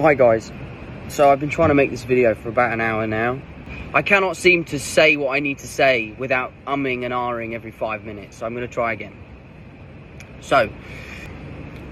[0.00, 0.52] Hi guys.
[1.08, 3.42] So I've been trying to make this video for about an hour now.
[3.92, 7.72] I cannot seem to say what I need to say without umming and ahhing every
[7.72, 9.16] five minutes, so I'm going to try again.
[10.40, 10.70] So,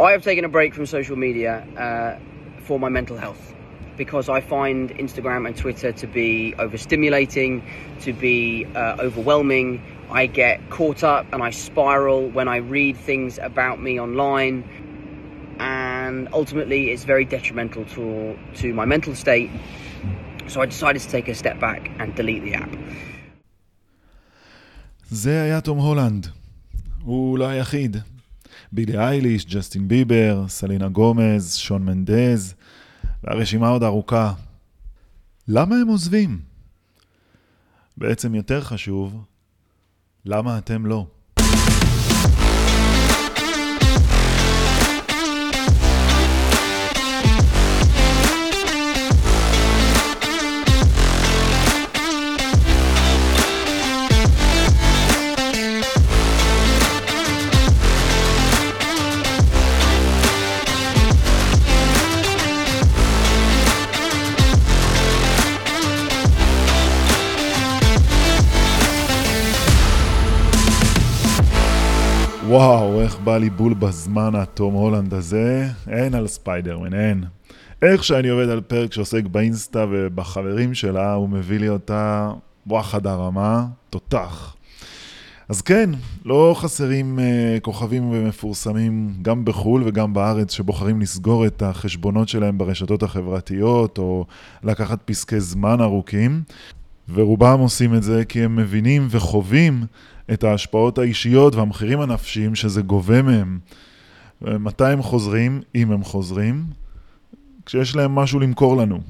[0.01, 3.53] I have taken a break from social media uh, for my mental health
[3.97, 7.65] because I find Instagram and Twitter to be overstimulating,
[8.03, 9.83] to be uh, overwhelming.
[10.13, 14.63] I get caught up and I spiral when I read things about me online,
[16.07, 18.05] and ultimately, it's very detrimental to,
[18.61, 19.51] to my mental state.
[20.53, 22.73] So I decided to take a step back and delete the app.
[25.11, 26.27] זה היה תום הולנד.
[27.03, 27.97] הוא לא היחיד.
[28.73, 32.55] בילי אייליש, ג'סטין ביבר, סלינה גומז, שון מנדז,
[33.25, 34.33] והרשימה עוד ארוכה.
[35.49, 36.41] למה הם עוזבים?
[37.97, 39.25] בעצם יותר חשוב,
[40.25, 41.07] למה אתם לא?
[73.39, 75.69] לי בול בזמן התום הולנד הזה.
[75.89, 77.25] אין על ספיידרמן, אין.
[77.83, 82.31] איך שאני עובד על פרק שעוסק באינסטה ובחברים שלה, הוא מביא לי אותה
[82.67, 84.57] וואחד הרמה, תותח.
[85.49, 85.91] אז כן,
[86.25, 93.03] לא חסרים uh, כוכבים ומפורסמים גם בחו"ל וגם בארץ שבוחרים לסגור את החשבונות שלהם ברשתות
[93.03, 94.27] החברתיות או
[94.63, 96.43] לקחת פסקי זמן ארוכים,
[97.15, 99.85] ורובם עושים את זה כי הם מבינים וחווים
[100.33, 103.59] את ההשפעות האישיות והמחירים הנפשיים שזה גובה מהם.
[104.43, 106.65] מתי הם חוזרים, אם הם חוזרים,
[107.67, 109.01] כשיש להם משהו למכור לנו.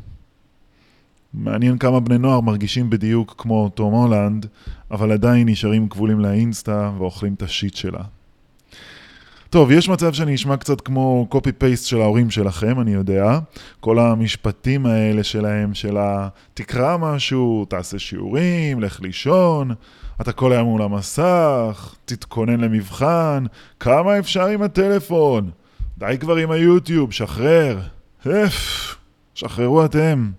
[1.34, 4.46] מעניין כמה בני נוער מרגישים בדיוק כמו תום הולנד,
[4.90, 8.02] אבל עדיין נשארים כבולים לאינסטה ואוכלים את השיט שלה.
[9.50, 13.38] טוב, יש מצב שאני אשמע קצת כמו פייסט של ההורים שלכם, אני יודע.
[13.80, 16.28] כל המשפטים האלה שלהם, של ה...
[16.54, 19.70] תקרא משהו, תעשה שיעורים, לך לישון,
[20.20, 23.44] אתה כל היום מול המסך, תתכונן למבחן,
[23.80, 25.50] כמה אפשר עם הטלפון?
[25.98, 27.80] די כבר עם היוטיוב, שחרר.
[28.28, 28.94] אף,
[29.34, 30.30] שחררו אתם.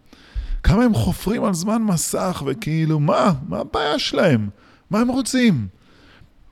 [0.63, 3.34] כמה הם חופרים על זמן מסך, וכאילו, מה?
[3.47, 4.50] מה הבעיה שלהם?
[4.89, 5.77] מה הם רוצים?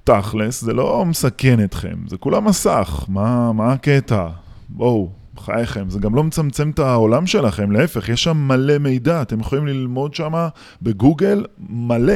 [0.05, 4.27] תכלס, זה לא מסכן אתכם, זה כולה מסך, מה, מה הקטע?
[4.69, 9.39] בואו, בחייכם, זה גם לא מצמצם את העולם שלכם, להפך, יש שם מלא מידע, אתם
[9.39, 10.33] יכולים ללמוד שם
[10.81, 12.13] בגוגל מלא.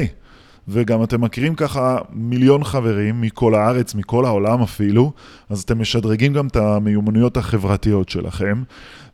[0.67, 5.11] וגם אתם מכירים ככה מיליון חברים מכל הארץ, מכל העולם אפילו,
[5.49, 8.63] אז אתם משדרגים גם את המיומנויות החברתיות שלכם.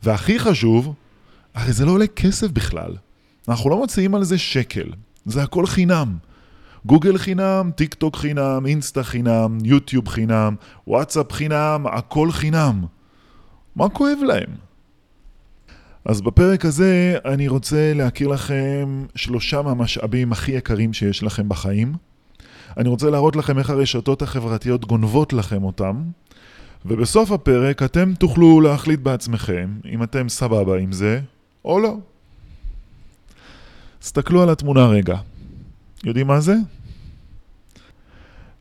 [0.02, 0.94] והכי חשוב,
[1.54, 2.96] הרי זה לא עולה כסף בכלל.
[3.48, 4.88] אנחנו לא מוציאים על זה שקל,
[5.26, 6.16] זה הכל חינם.
[6.86, 10.54] גוגל חינם, טיק טוק חינם, אינסטה חינם, יוטיוב חינם,
[10.86, 12.84] וואטסאפ חינם, הכל חינם.
[13.76, 14.50] מה כואב להם?
[16.04, 21.94] אז בפרק הזה אני רוצה להכיר לכם שלושה מהמשאבים הכי יקרים שיש לכם בחיים.
[22.76, 26.02] אני רוצה להראות לכם איך הרשתות החברתיות גונבות לכם אותם,
[26.86, 31.20] ובסוף הפרק אתם תוכלו להחליט בעצמכם אם אתם סבבה עם זה
[31.64, 31.96] או לא.
[33.98, 35.16] תסתכלו על התמונה רגע.
[36.04, 36.54] יודעים מה זה?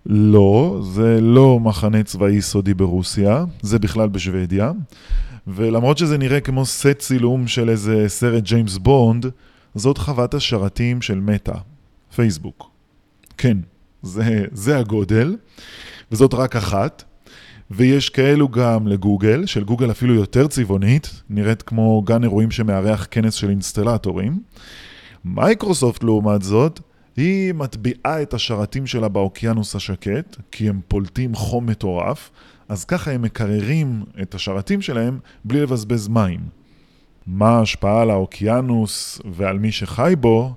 [0.05, 4.71] לא, זה לא מחנה צבאי סודי ברוסיה, זה בכלל בשוודיה.
[5.47, 9.25] ולמרות שזה נראה כמו סט צילום של איזה סרט ג'יימס בונד,
[9.75, 11.55] זאת חוות השרתים של מטא,
[12.15, 12.69] פייסבוק.
[13.38, 13.57] כן,
[14.01, 15.38] זה, זה הגודל,
[16.11, 17.03] וזאת רק אחת.
[17.71, 23.33] ויש כאלו גם לגוגל, של גוגל אפילו יותר צבעונית, נראית כמו גן אירועים שמארח כנס
[23.33, 24.39] של אינסטלטורים.
[25.25, 26.79] מייקרוסופט לעומת זאת,
[27.17, 32.31] היא מטביעה את השרתים שלה באוקיינוס השקט, כי הם פולטים חום מטורף,
[32.69, 36.39] אז ככה הם מקררים את השרתים שלהם בלי לבזבז מים.
[37.27, 40.53] מה ההשפעה על האוקיינוס ועל מי שחי בו,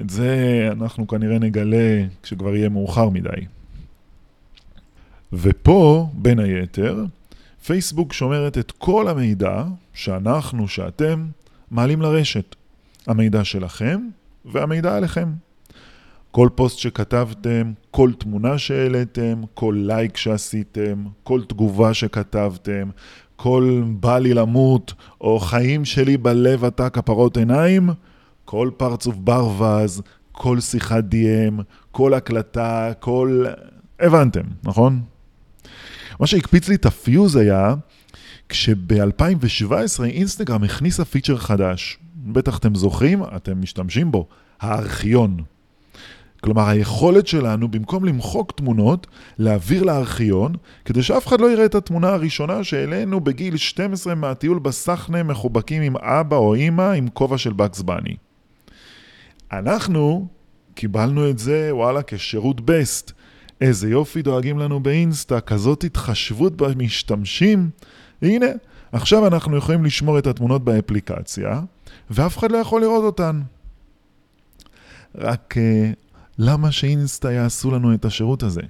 [0.00, 3.46] את זה אנחנו כנראה נגלה כשכבר יהיה מאוחר מדי.
[5.32, 7.04] ופה, בין היתר,
[7.66, 9.64] פייסבוק שומרת את כל המידע
[9.94, 11.26] שאנחנו, שאתם,
[11.70, 12.56] מעלים לרשת.
[13.06, 14.08] המידע שלכם
[14.44, 15.28] והמידע עליכם.
[16.30, 22.90] כל פוסט שכתבתם, כל תמונה שהעליתם, כל לייק שעשיתם, כל תגובה שכתבתם,
[23.36, 27.90] כל בא לי למות, או חיים שלי בלב אתה כפרות עיניים,
[28.44, 33.44] כל פרצוף ברווז, כל שיחת DM, כל הקלטה, כל...
[34.00, 35.02] הבנתם, נכון?
[36.20, 37.74] מה שהקפיץ לי את הפיוז היה,
[38.48, 41.98] כשב-2017 אינסטגרם הכניסה פיצ'ר חדש.
[42.16, 44.28] בטח אתם זוכרים, אתם משתמשים בו,
[44.60, 45.42] הארכיון.
[46.40, 49.06] כלומר, היכולת שלנו, במקום למחוק תמונות,
[49.38, 50.52] להעביר לארכיון,
[50.84, 55.96] כדי שאף אחד לא יראה את התמונה הראשונה שהעלינו בגיל 12 מהטיול בסחנה מחובקים עם
[55.96, 58.16] אבא או אימא עם כובע של בקס בני.
[59.52, 60.26] אנחנו
[60.74, 63.12] קיבלנו את זה, וואלה, כשירות בסט.
[63.60, 67.70] איזה יופי דואגים לנו באינסטה, כזאת התחשבות במשתמשים.
[68.22, 68.46] והנה,
[68.92, 71.60] עכשיו אנחנו יכולים לשמור את התמונות באפליקציה,
[72.10, 73.40] ואף אחד לא יכול לראות אותן.
[75.14, 76.09] רק uh,
[76.42, 78.60] למה שאינסטה יעשו לנו את השירות הזה?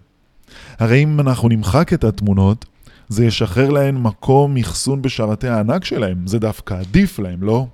[0.79, 2.65] הרי אם אנחנו נמחק את התמונות,
[3.09, 7.67] זה ישחרר להן מקום אחסון בשרתי הענק שלהם, זה דווקא עדיף להם, לא?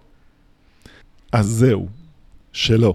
[1.32, 1.88] אז זהו,
[2.52, 2.94] שלא.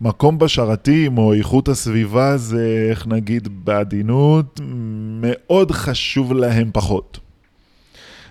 [0.00, 4.60] מקום בשרתים או איכות הסביבה זה, איך נגיד בעדינות,
[5.20, 7.18] מאוד חשוב להם פחות.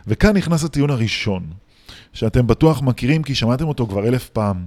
[0.08, 1.44] וכאן נכנס הטיעון הראשון,
[2.14, 4.66] שאתם בטוח מכירים כי שמעתם אותו כבר אלף פעם.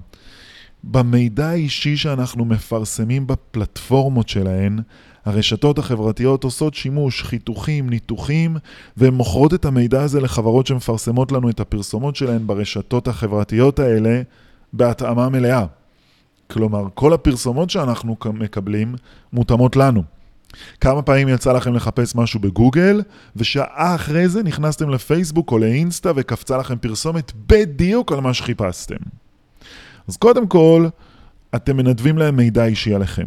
[0.84, 4.78] במידע האישי שאנחנו מפרסמים בפלטפורמות שלהן,
[5.24, 8.56] הרשתות החברתיות עושות שימוש, חיתוכים, ניתוחים,
[8.96, 14.22] והן מוכרות את המידע הזה לחברות שמפרסמות לנו את הפרסומות שלהן ברשתות החברתיות האלה
[14.72, 15.64] בהתאמה מלאה.
[16.50, 18.94] כלומר, כל הפרסומות שאנחנו מקבלים
[19.32, 20.02] מותאמות לנו.
[20.80, 23.02] כמה פעמים יצא לכם לחפש משהו בגוגל,
[23.36, 29.21] ושעה אחרי זה נכנסתם לפייסבוק או לאינסטה וקפצה לכם פרסומת בדיוק על מה שחיפשתם.
[30.08, 30.88] אז קודם כל,
[31.54, 33.26] אתם מנדבים להם מידע אישי עליכם.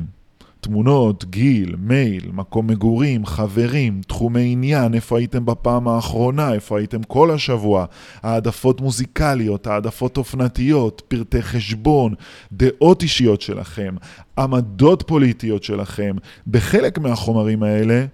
[0.66, 7.32] תמונות, גיל, מייל, מקום מגורים, חברים, תחומי עניין, איפה הייתם בפעם האחרונה, איפה הייתם כל
[7.32, 7.86] השבוע,
[8.24, 12.14] העדפות מוזיקליות, העדפות אופנתיות, פרטי חשבון,
[12.52, 13.96] דעות אישיות שלכם,
[14.38, 16.16] עמדות פוליטיות שלכם.
[16.48, 18.06] בחלק מהחומרים האלה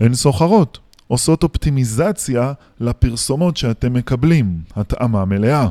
[0.00, 0.78] הן סוחרות,
[1.08, 5.68] עושות אופטימיזציה לפרסומות שאתם מקבלים, התאמה מלאה.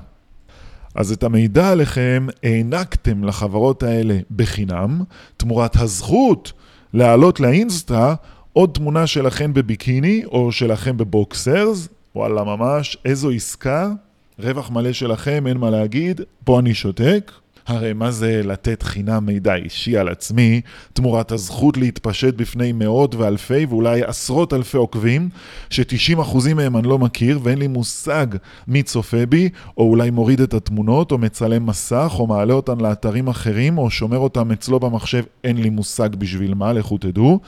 [0.96, 5.02] אז את המידע עליכם הענקתם לחברות האלה בחינם,
[5.38, 6.54] תמורת הזכות
[6.94, 8.16] להעלות לאינסטה
[8.54, 13.92] עוד תמונה שלכם בביקיני או שלכם בבוקסרס, וואלה ממש, איזו עסקה,
[14.40, 17.32] רווח מלא שלכם, אין מה להגיד, פה אני שותק.
[17.68, 20.62] הרי מה זה לתת חינם מידע אישי על עצמי,
[20.94, 25.30] תמורת הזכות להתפשט בפני מאות ואלפי ואולי עשרות אלפי עוקבים,
[25.70, 28.28] ש-90% מהם אני לא מכיר ואין לי מושג
[28.68, 33.28] מי צופה בי, או אולי מוריד את התמונות, או מצלם מסך, או מעלה אותן לאתרים
[33.28, 37.40] אחרים, או שומר אותם אצלו במחשב, אין לי מושג בשביל מה, לכו תדעו.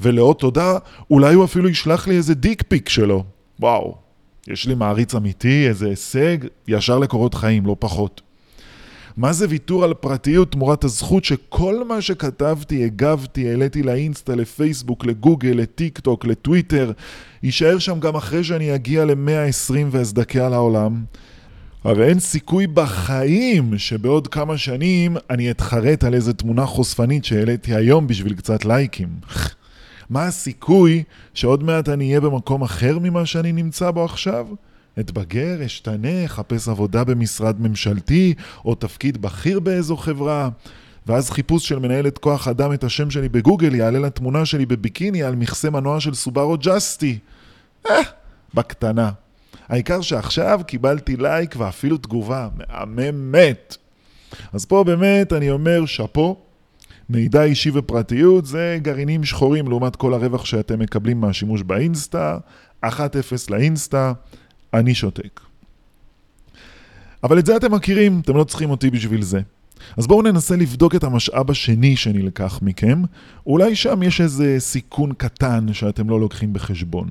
[0.00, 0.78] ולאות תודה,
[1.10, 3.24] אולי הוא אפילו ישלח לי איזה דיק פיק שלו.
[3.60, 3.94] וואו,
[4.48, 8.20] יש לי מעריץ אמיתי, איזה הישג, ישר לקורות חיים, לא פחות.
[9.16, 15.52] מה זה ויתור על פרטיות תמורת הזכות שכל מה שכתבתי, הגבתי, העליתי לאינסטה, לפייסבוק, לגוגל,
[15.54, 16.92] לטיק טוק, לטוויטר,
[17.42, 21.04] יישאר שם גם אחרי שאני אגיע ל-120 ואזדכה על העולם?
[21.84, 28.06] הרי אין סיכוי בחיים שבעוד כמה שנים אני אתחרט על איזה תמונה חושפנית שהעליתי היום
[28.06, 29.08] בשביל קצת לייקים.
[30.10, 31.02] מה הסיכוי
[31.34, 34.46] שעוד מעט אני אהיה במקום אחר ממה שאני נמצא בו עכשיו?
[35.00, 38.34] אתבגר, אשתנה, אחפש עבודה במשרד ממשלתי
[38.64, 40.48] או תפקיד בכיר באיזו חברה
[41.06, 45.34] ואז חיפוש של מנהלת כוח אדם את השם שלי בגוגל יעלה לתמונה שלי בביקיני על
[45.34, 47.18] מכסה מנוע של סובארו ג'סטי.
[47.90, 48.00] אה,
[48.54, 49.10] בקטנה.
[49.68, 53.76] העיקר שעכשיו קיבלתי לייק ואפילו תגובה מהממת.
[54.52, 56.36] אז פה באמת אני אומר שאפו,
[57.08, 62.38] מידע אישי ופרטיות זה גרעינים שחורים לעומת כל הרווח שאתם מקבלים מהשימוש באינסטה,
[62.84, 62.88] 1-0
[63.50, 64.12] לאינסטה,
[64.74, 65.40] אני שותק.
[67.22, 69.40] אבל את זה אתם מכירים, אתם לא צריכים אותי בשביל זה.
[69.96, 73.02] אז בואו ננסה לבדוק את המשאב השני שנלקח מכם,
[73.46, 77.08] אולי שם יש איזה סיכון קטן שאתם לא לוקחים בחשבון.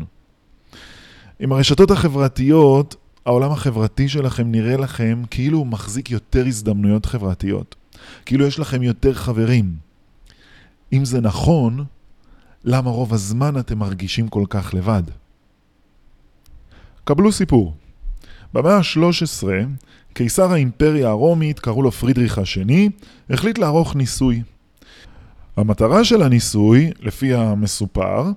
[1.40, 2.96] עם הרשתות החברתיות,
[3.26, 7.76] העולם החברתי שלכם נראה לכם כאילו הוא מחזיק יותר הזדמנויות חברתיות.
[8.26, 9.76] כאילו יש לכם יותר חברים.
[10.94, 11.86] אם זה נכון,
[12.64, 15.04] למה רוב הזמן אתם מרגישים כל כך לבד?
[17.06, 17.74] קבלו סיפור.
[18.54, 19.48] במאה ה-13,
[20.14, 22.90] קיסר האימפריה הרומית, קראו לו פרידריך השני,
[23.30, 24.42] החליט לערוך ניסוי.
[25.58, 28.32] המטרה של הניסוי, לפי המסופר,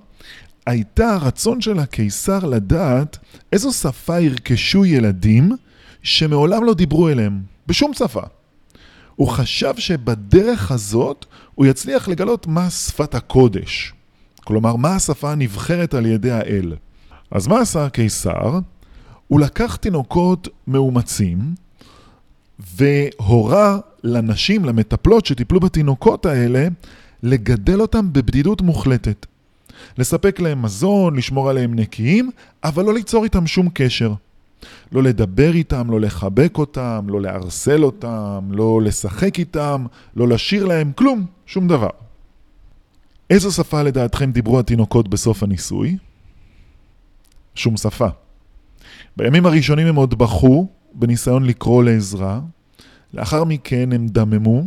[0.65, 3.17] הייתה הרצון של הקיסר לדעת
[3.53, 5.51] איזו שפה ירכשו ילדים
[6.03, 8.21] שמעולם לא דיברו אליהם, בשום שפה.
[9.15, 13.93] הוא חשב שבדרך הזאת הוא יצליח לגלות מה שפת הקודש.
[14.43, 16.75] כלומר, מה השפה הנבחרת על ידי האל.
[17.31, 18.59] אז מה עשה הקיסר?
[19.27, 21.39] הוא לקח תינוקות מאומצים
[22.59, 26.67] והורה לנשים, למטפלות שטיפלו בתינוקות האלה,
[27.23, 29.25] לגדל אותם בבדידות מוחלטת.
[29.97, 32.31] לספק להם מזון, לשמור עליהם נקיים,
[32.63, 34.13] אבל לא ליצור איתם שום קשר.
[34.91, 40.91] לא לדבר איתם, לא לחבק אותם, לא לערסל אותם, לא לשחק איתם, לא לשיר להם,
[40.95, 41.89] כלום, שום דבר.
[43.29, 45.97] איזו שפה לדעתכם דיברו התינוקות בסוף הניסוי?
[47.59, 48.07] שום שפה.
[49.17, 52.41] בימים הראשונים הם עוד בכו בניסיון לקרוא לעזרה,
[53.13, 54.63] לאחר מכן הם דממו,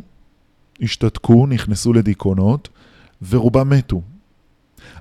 [0.80, 2.68] השתתקו, נכנסו לדיכאונות,
[3.28, 4.02] ורובם מתו.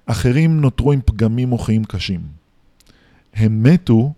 [0.05, 2.21] אחרים נותרו עם פגמים מוחיים קשים.
[3.33, 4.13] הם מתו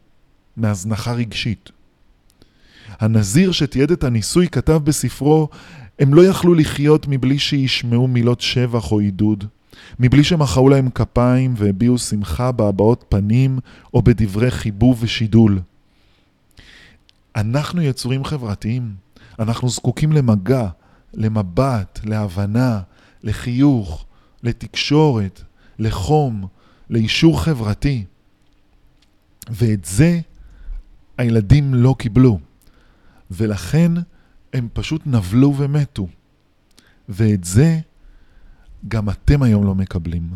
[0.57, 1.71] מהזנחה רגשית.
[2.99, 5.49] הנזיר שתיעד את הניסוי כתב בספרו,
[5.99, 9.45] הם לא יכלו לחיות מבלי שישמעו מילות שבח או עידוד,
[9.99, 13.59] מבלי שמחאו להם כפיים והביעו שמחה בהבעות פנים
[13.93, 15.59] או בדברי חיבוב ושידול.
[17.35, 18.95] אנחנו יצורים חברתיים,
[19.39, 20.67] אנחנו זקוקים למגע,
[21.13, 22.81] למבט, להבנה,
[23.23, 24.05] לחיוך,
[24.43, 25.41] לתקשורת,
[25.79, 26.47] לחום,
[26.89, 28.05] לאישור חברתי.
[29.49, 30.19] ואת זה
[31.17, 32.39] הילדים לא קיבלו,
[33.31, 33.91] ולכן
[34.53, 36.07] הם פשוט נבלו ומתו.
[37.09, 37.79] ואת זה
[38.87, 40.29] גם אתם היום לא מקבלים.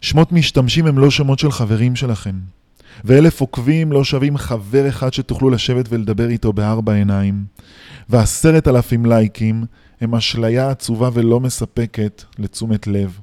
[0.00, 2.34] שמות משתמשים הם לא שמות של חברים שלכם,
[3.04, 7.44] ואלף עוקבים לא שווים חבר אחד שתוכלו לשבת ולדבר איתו בארבע עיניים,
[8.08, 9.64] ועשרת אלפים לייקים
[10.00, 13.18] הם אשליה עצובה ולא מספקת לתשומת לב.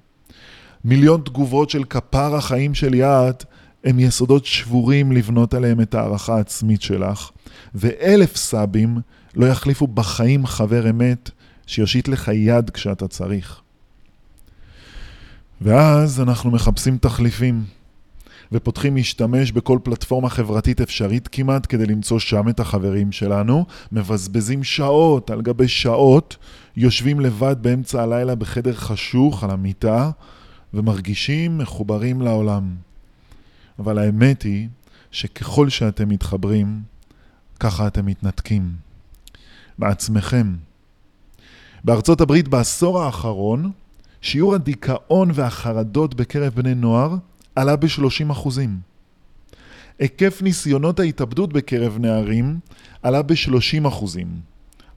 [0.85, 3.43] מיליון תגובות של כפר החיים של יעד
[3.83, 7.29] הם יסודות שבורים לבנות עליהם את הערכה העצמית שלך,
[7.75, 8.97] ואלף סאבים
[9.35, 11.29] לא יחליפו בחיים חבר אמת
[11.67, 13.60] שיושיט לך יד כשאתה צריך.
[15.61, 17.63] ואז אנחנו מחפשים תחליפים,
[18.51, 25.29] ופותחים להשתמש בכל פלטפורמה חברתית אפשרית כמעט כדי למצוא שם את החברים שלנו, מבזבזים שעות
[25.29, 26.37] על גבי שעות,
[26.75, 30.11] יושבים לבד באמצע הלילה בחדר חשוך על המיטה,
[30.73, 32.75] ומרגישים מחוברים לעולם.
[33.79, 34.67] אבל האמת היא
[35.11, 36.81] שככל שאתם מתחברים,
[37.59, 38.71] ככה אתם מתנתקים.
[39.77, 40.55] מעצמכם.
[41.83, 43.71] בארצות הברית בעשור האחרון,
[44.21, 47.15] שיעור הדיכאון והחרדות בקרב בני נוער
[47.55, 48.79] עלה ב-30 אחוזים.
[49.99, 52.59] היקף ניסיונות ההתאבדות בקרב נערים
[53.03, 54.27] עלה ב-30 אחוזים.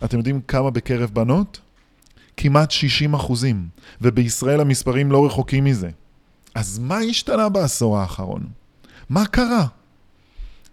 [0.04, 1.60] אתם יודעים כמה בקרב בנות?
[2.36, 3.68] כמעט 60 אחוזים,
[4.00, 5.90] ובישראל המספרים לא רחוקים מזה.
[6.54, 8.46] אז מה השתנה בעשור האחרון?
[9.10, 9.66] מה קרה?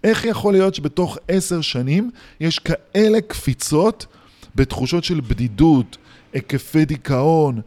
[0.03, 4.05] איך יכול להיות שבתוך עשר שנים יש כאלה קפיצות
[4.55, 5.97] בתחושות של בדידות,
[6.33, 7.61] היקפי דיכאון,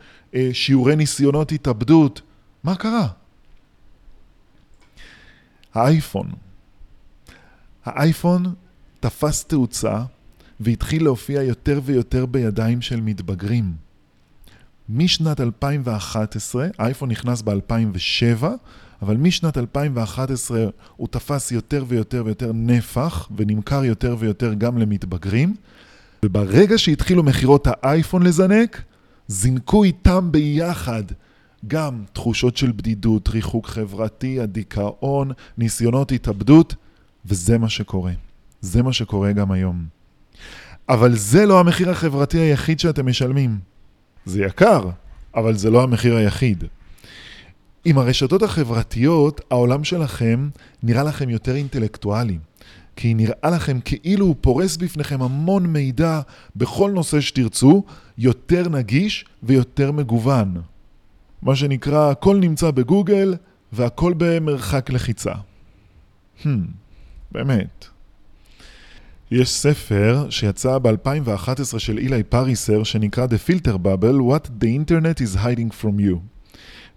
[0.53, 2.23] שיעורי ניסיונות התאבדות?
[2.64, 3.09] מה קרה?
[5.75, 6.33] האייפון.
[7.85, 8.55] האייפון
[9.00, 10.05] תפס תאוצה
[10.61, 13.73] והתחיל להופיע יותר ויותר בידיים של מתבגרים.
[14.88, 18.45] משנת 2011, האייפון נכנס ב-2007,
[19.03, 25.55] אבל משנת 2011 הוא תפס יותר ויותר ויותר נפח ונמכר יותר ויותר גם למתבגרים,
[26.25, 28.83] וברגע שהתחילו מכירות האייפון לזנק,
[29.28, 31.02] זינקו איתם ביחד
[31.66, 36.75] גם תחושות של בדידות, ריחוק חברתי, הדיכאון, ניסיונות התאבדות,
[37.26, 38.12] וזה מה שקורה.
[38.61, 39.85] זה מה שקורה גם היום.
[40.88, 43.59] אבל זה לא המחיר החברתי היחיד שאתם משלמים.
[44.26, 44.90] זה יקר,
[45.35, 46.64] אבל זה לא המחיר היחיד.
[47.85, 50.49] עם הרשתות החברתיות, העולם שלכם
[50.83, 52.38] נראה לכם יותר אינטלקטואלי.
[52.97, 56.21] כי נראה לכם כאילו הוא פורס בפניכם המון מידע
[56.57, 57.85] בכל נושא שתרצו,
[58.19, 60.55] יותר נגיש ויותר מגוון.
[61.43, 63.35] מה שנקרא, הכל נמצא בגוגל
[63.73, 65.33] והכל במרחק לחיצה.
[66.43, 66.49] Hmm,
[67.33, 67.87] באמת.
[69.31, 75.37] יש ספר שיצא ב-2011 של אילי פריסר שנקרא The Filter Bubble What the Internet is
[75.37, 76.34] Hiding From You.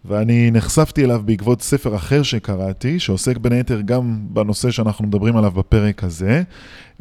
[0.08, 5.52] ואני נחשפתי אליו בעקבות ספר אחר שקראתי, שעוסק בין היתר גם בנושא שאנחנו מדברים עליו
[5.52, 6.44] בפרק הזה,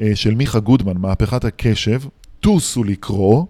[0.00, 2.00] אה, של מיכה גודמן, מהפכת הקשב.
[2.40, 3.44] טוסו לקרוא.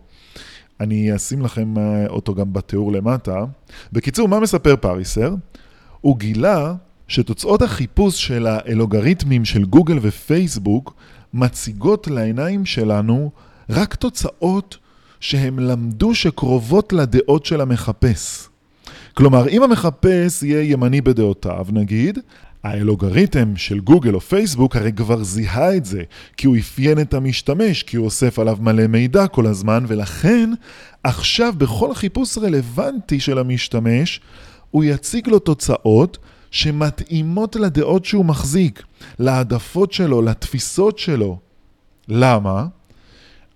[0.81, 3.45] אני אשים לכם אה, אותו גם בתיאור למטה.
[3.93, 5.35] בקיצור, מה מספר פריסר?
[6.01, 6.75] הוא גילה
[7.09, 10.95] שתוצאות החיפוש של האלוגריתמים של גוגל ופייסבוק
[11.35, 13.31] מציגות לעיניים שלנו
[13.71, 14.77] רק תוצאות
[15.21, 18.49] שהם למדו שקרובות לדעות של המחפש.
[19.17, 22.19] כלומר, אם המחפש יהיה ימני בדעותיו, נגיד,
[22.65, 26.03] האלוגריתם של גוגל או פייסבוק הרי כבר זיהה את זה,
[26.37, 30.51] כי הוא אפיין את המשתמש, כי הוא אוסף עליו מלא מידע כל הזמן, ולכן
[31.05, 34.21] עכשיו בכל חיפוש רלוונטי של המשתמש,
[34.71, 36.19] הוא יציג לו תוצאות
[36.51, 38.83] שמתאימות לדעות שהוא מחזיק,
[39.19, 41.39] להעדפות שלו, לתפיסות שלו.
[42.09, 42.67] למה?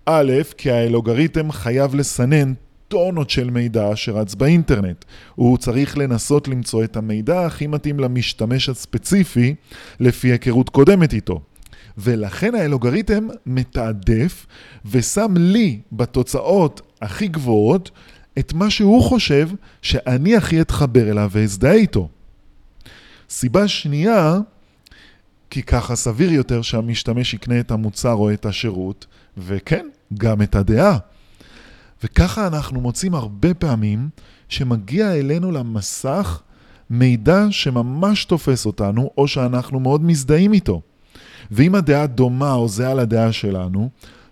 [0.05, 2.53] א', כי האלוגריתם חייב לסנן
[2.91, 5.05] טונות של מידע שרץ באינטרנט.
[5.35, 9.55] הוא צריך לנסות למצוא את המידע הכי מתאים למשתמש הספציפי
[9.99, 11.41] לפי היכרות קודמת איתו.
[11.97, 14.45] ולכן האלוגריתם מתעדף
[14.85, 17.91] ושם לי בתוצאות הכי גבוהות
[18.39, 19.49] את מה שהוא חושב
[19.81, 22.09] שאני הכי אתחבר אליו ואזדהה איתו.
[23.29, 24.37] סיבה שנייה,
[25.49, 29.05] כי ככה סביר יותר שהמשתמש יקנה את המוצר או את השירות,
[29.37, 30.97] וכן, גם את הדעה.
[32.03, 34.09] וככה אנחנו מוצאים הרבה פעמים
[34.49, 36.41] שמגיע אלינו למסך
[36.89, 40.81] מידע שממש תופס אותנו, או שאנחנו מאוד מזדהים איתו.
[41.51, 43.89] ואם הדעה דומה או זהה לדעה שלנו,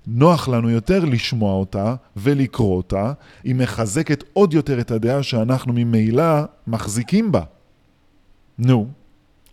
[0.07, 6.41] נוח לנו יותר לשמוע אותה ולקרוא אותה, היא מחזקת עוד יותר את הדעה שאנחנו ממילא
[6.67, 7.41] מחזיקים בה.
[8.59, 8.87] נו,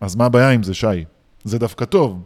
[0.00, 1.04] אז מה הבעיה עם זה, שי?
[1.44, 2.22] זה דווקא טוב.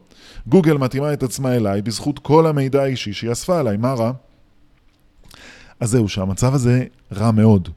[0.47, 4.12] גוגל מתאימה את עצמה אליי בזכות כל המידע האישי שהיא אספה עליי, מה רע?
[5.81, 7.69] אז זהו, שהמצב הזה רע מאוד.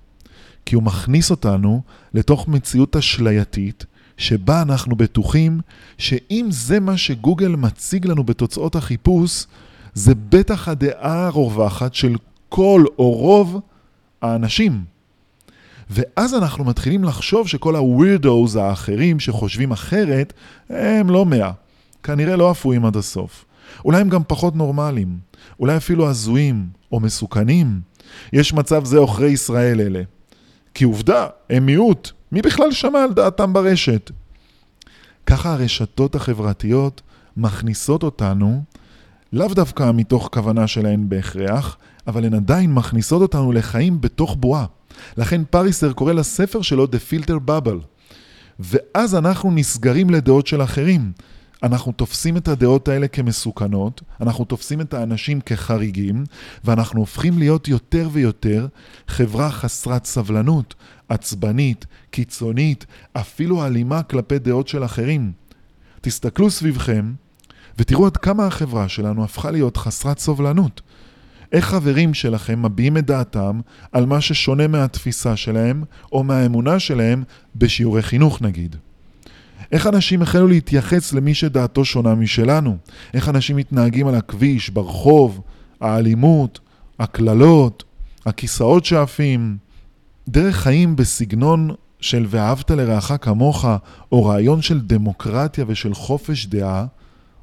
[0.66, 1.82] כי הוא מכניס אותנו
[2.14, 3.86] לתוך מציאות אשלייתית
[4.18, 5.60] שבה אנחנו בטוחים
[5.98, 9.46] שאם זה מה שגוגל מציג לנו בתוצאות החיפוש,
[9.94, 12.16] זה בטח הדעה הרווחת של
[12.50, 13.60] כל או רוב
[14.22, 14.84] האנשים.
[15.90, 20.34] ואז אנחנו מתחילים לחשוב שכל ה-weirdos האחרים שחושבים אחרת,
[20.70, 21.52] הם לא מאה.
[22.04, 23.46] כנראה לא אפויים עד הסוף.
[23.86, 25.18] אולי הם גם פחות נורמליים.
[25.60, 27.82] אולי אפילו הזויים או מסוכנים.
[28.34, 30.02] יש מצב זה עוכרי ישראל אלה.
[30.74, 32.12] כי עובדה, הם מיעוט.
[32.32, 34.12] מי בכלל שמע על דעתם ברשת?
[35.26, 37.02] ככה הרשתות החברתיות
[37.38, 38.64] מכניסות אותנו,
[39.34, 44.66] לאו דווקא מתוך כוונה שלהן בהכרח, אבל הן עדיין מכניסות אותנו לחיים בתוך בועה.
[45.18, 47.86] לכן פריסר קורא לספר שלו The Filter Bubble.
[48.60, 51.12] ואז אנחנו נסגרים לדעות של אחרים.
[51.63, 56.24] אנחנו תופסים את הדעות האלה כמסוכנות, אנחנו תופסים את האנשים כחריגים,
[56.63, 58.67] ואנחנו הופכים להיות יותר ויותר
[59.08, 60.75] חברה חסרת סבלנות,
[61.10, 65.32] עצבנית, קיצונית, אפילו אלימה כלפי דעות של אחרים.
[66.01, 67.13] תסתכלו סביבכם
[67.77, 70.82] ותראו עד כמה החברה שלנו הפכה להיות חסרת סובלנות.
[71.52, 73.60] איך חברים שלכם מביעים את דעתם
[73.91, 77.23] על מה ששונה מהתפיסה שלהם או מהאמונה שלהם
[77.56, 78.76] בשיעורי חינוך נגיד.
[79.74, 82.78] איך אנשים החלו להתייחס למי שדעתו שונה משלנו?
[83.14, 85.42] איך אנשים מתנהגים על הכביש, ברחוב,
[85.82, 86.60] האלימות,
[87.00, 87.84] הקללות,
[88.26, 89.58] הכיסאות שעפים?
[90.28, 93.66] דרך חיים בסגנון של ואהבת לרעך כמוך,
[94.12, 96.86] או רעיון של דמוקרטיה ושל חופש דעה,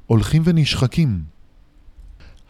[0.07, 1.19] הולכים ונשחקים.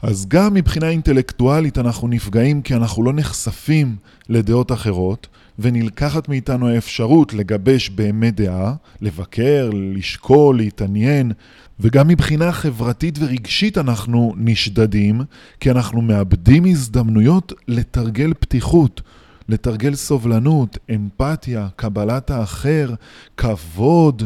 [0.02, 3.96] אז גם מבחינה אינטלקטואלית אנחנו נפגעים כי אנחנו לא נחשפים
[4.30, 5.28] לדעות אחרות,
[5.60, 11.32] ונלקחת מאיתנו האפשרות לגבש באמת דעה, לבקר, לשקול, להתעניין,
[11.80, 15.22] וגם מבחינה חברתית ורגשית אנחנו נשדדים,
[15.60, 19.02] כי אנחנו מאבדים הזדמנויות לתרגל פתיחות,
[19.50, 22.94] לתרגל סובלנות, אמפתיה, קבלת האחר,
[23.38, 24.24] כבוד.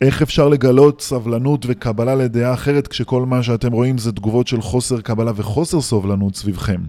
[0.00, 5.00] איך אפשר לגלות סבלנות וקבלה לדעה אחרת כשכל מה שאתם רואים זה תגובות של חוסר
[5.00, 6.80] קבלה וחוסר סובלנות סביבכם?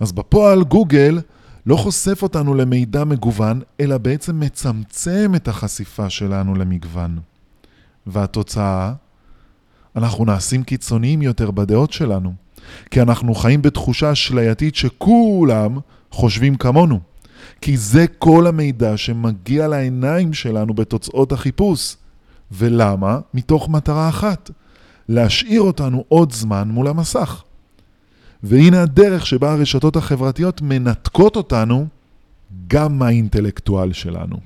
[0.00, 1.20] אז בפועל גוגל
[1.66, 7.18] לא חושף אותנו למידע מגוון, אלא בעצם מצמצם את החשיפה שלנו למגוון.
[8.06, 8.92] והתוצאה,
[9.96, 12.32] אנחנו נעשים קיצוניים יותר בדעות שלנו,
[12.90, 15.78] כי אנחנו חיים בתחושה אשלייתית שכולם
[16.10, 17.00] חושבים כמונו.
[17.60, 21.96] כי זה כל המידע שמגיע לעיניים שלנו בתוצאות החיפוש.
[22.52, 23.18] ולמה?
[23.34, 24.50] מתוך מטרה אחת,
[25.08, 27.42] להשאיר אותנו עוד זמן מול המסך.
[28.42, 31.86] והנה הדרך שבה הרשתות החברתיות מנתקות אותנו
[32.66, 34.36] גם מהאינטלקטואל שלנו.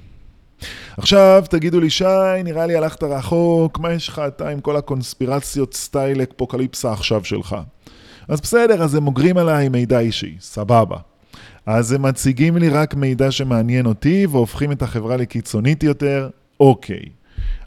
[0.96, 5.74] עכשיו תגידו לי, שי, נראה לי הלכת רחוק, מה יש לך אתה עם כל הקונספירציות
[5.74, 7.56] סטייל אפוקליפסה עכשיו שלך?
[8.28, 10.96] אז בסדר, אז הם אוגרים עליי מידע אישי, סבבה.
[11.66, 16.28] אז הם מציגים לי רק מידע שמעניין אותי והופכים את החברה לקיצונית יותר,
[16.60, 17.02] אוקיי.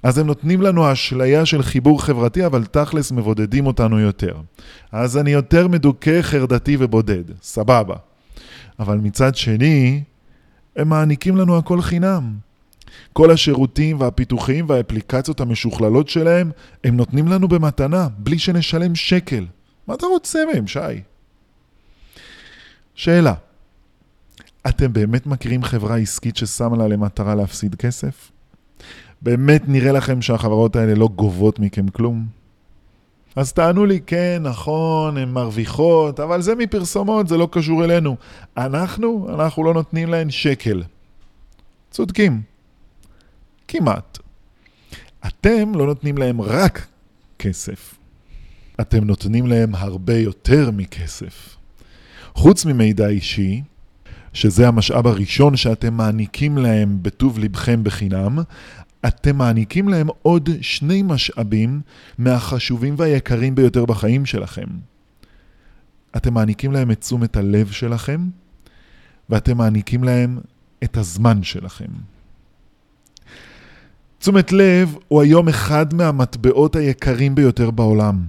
[0.03, 4.35] אז הם נותנים לנו אשליה של חיבור חברתי, אבל תכלס מבודדים אותנו יותר.
[4.91, 7.95] אז אני יותר מדוכא, חרדתי ובודד, סבבה.
[8.79, 10.03] אבל מצד שני,
[10.75, 12.33] הם מעניקים לנו הכל חינם.
[13.13, 16.51] כל השירותים והפיתוחים והאפליקציות המשוכללות שלהם,
[16.83, 19.45] הם נותנים לנו במתנה, בלי שנשלם שקל.
[19.87, 20.79] מה אתה רוצה מהם, שי?
[22.95, 23.33] שאלה,
[24.67, 28.31] אתם באמת מכירים חברה עסקית ששמה לה למטרה להפסיד כסף?
[29.21, 32.25] באמת נראה לכם שהחברות האלה לא גובות מכם כלום?
[33.35, 38.15] אז תענו לי, כן, נכון, הן מרוויחות, אבל זה מפרסומות, זה לא קשור אלינו.
[38.57, 40.83] אנחנו, אנחנו לא נותנים להן שקל.
[41.91, 42.41] צודקים.
[43.67, 44.17] כמעט.
[45.27, 46.87] אתם לא נותנים להם רק
[47.39, 47.95] כסף.
[48.81, 51.55] אתם נותנים להם הרבה יותר מכסף.
[52.33, 53.61] חוץ ממידע אישי,
[54.35, 58.39] שזה המשאב הראשון שאתם מעניקים להם בטוב לבכם בחינם,
[59.07, 61.81] אתם מעניקים להם עוד שני משאבים
[62.17, 64.65] מהחשובים והיקרים ביותר בחיים שלכם.
[66.15, 68.19] אתם מעניקים להם את תשומת הלב שלכם,
[69.29, 70.39] ואתם מעניקים להם
[70.83, 71.89] את הזמן שלכם.
[74.19, 78.23] תשומת לב הוא היום אחד מהמטבעות היקרים ביותר בעולם.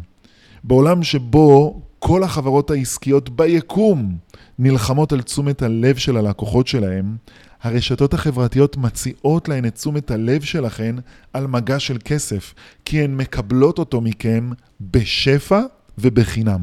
[0.65, 4.17] בעולם שבו כל החברות העסקיות ביקום
[4.59, 7.17] נלחמות על תשומת הלב של הלקוחות שלהם,
[7.63, 10.97] הרשתות החברתיות מציעות להן את תשומת הלב שלכן
[11.33, 15.61] על מגע של כסף, כי הן מקבלות אותו מכם בשפע
[15.99, 16.61] ובחינם.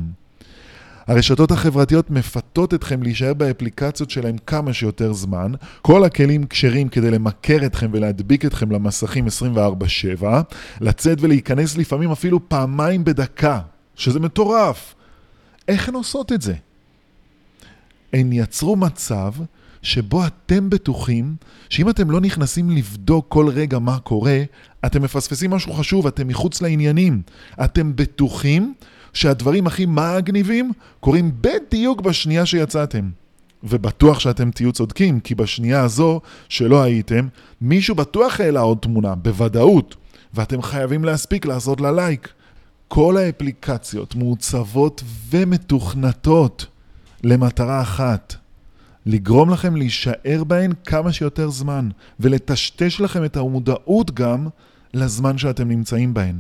[1.08, 5.52] הרשתות החברתיות מפתות אתכם להישאר באפליקציות שלהם כמה שיותר זמן.
[5.82, 10.26] כל הכלים כשרים כדי למכר אתכם ולהדביק אתכם למסכים 24/7,
[10.82, 13.60] לצאת ולהיכנס לפעמים אפילו פעמיים בדקה,
[13.96, 14.96] שזה מטורף.
[15.68, 16.54] איך הן עושות את זה?
[18.14, 19.34] הן יצרו מצב
[19.82, 21.36] שבו אתם בטוחים
[21.70, 24.44] שאם אתם לא נכנסים לבדוק כל רגע מה קורה,
[24.86, 27.22] אתם מפספסים משהו חשוב, אתם מחוץ לעניינים.
[27.64, 28.74] אתם בטוחים
[29.14, 33.10] שהדברים הכי מגניבים קורים בדיוק בשנייה שיצאתם.
[33.64, 37.28] ובטוח שאתם תהיו צודקים, כי בשנייה הזו שלא הייתם,
[37.62, 39.96] מישהו בטוח העלה עוד תמונה, בוודאות,
[40.34, 42.30] ואתם חייבים להספיק לעשות לה לייק.
[42.96, 46.66] כל האפליקציות מעוצבות ומתוכנתות
[47.24, 48.36] למטרה אחת,
[49.06, 54.48] לגרום לכם להישאר בהן כמה שיותר זמן, ולטשטש לכם את המודעות גם
[54.94, 56.36] לזמן שאתם נמצאים בהן.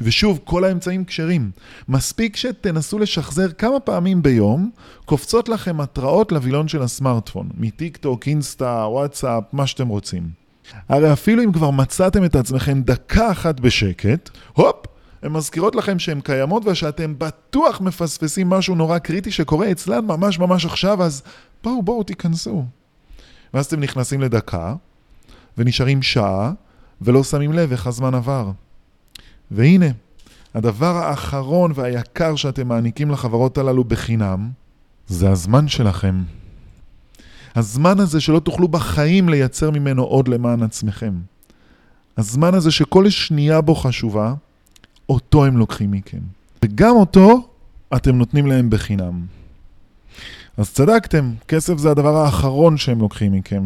[0.00, 1.50] ושוב, כל האמצעים כשרים.
[1.88, 4.70] מספיק שתנסו לשחזר כמה פעמים ביום,
[5.04, 10.28] קופצות לכם התראות לווילון של הסמארטפון, מטיק טוק, אינסטה, וואטסאפ, מה שאתם רוצים.
[10.88, 14.89] הרי אפילו אם כבר מצאתם את עצמכם דקה אחת בשקט, הופ,
[15.22, 20.64] הן מזכירות לכם שהן קיימות ושאתם בטוח מפספסים משהו נורא קריטי שקורה אצלן ממש ממש
[20.64, 21.22] עכשיו, אז
[21.62, 22.64] בואו, בואו, תיכנסו.
[23.54, 24.74] ואז אתם נכנסים לדקה,
[25.58, 26.52] ונשארים שעה,
[27.00, 28.50] ולא שמים לב איך הזמן עבר.
[29.50, 29.86] והנה,
[30.54, 34.50] הדבר האחרון והיקר שאתם מעניקים לחברות הללו בחינם,
[35.06, 36.22] זה הזמן שלכם.
[37.54, 41.12] הזמן הזה שלא תוכלו בחיים לייצר ממנו עוד למען עצמכם.
[42.16, 44.34] הזמן הזה שכל שנייה בו חשובה,
[45.10, 46.20] אותו הם לוקחים מכם.
[46.64, 47.48] וגם אותו
[47.96, 49.26] אתם נותנים להם בחינם.
[50.56, 53.62] אז צדקתם, כסף זה הדבר האחרון שהם לוקחים מכם.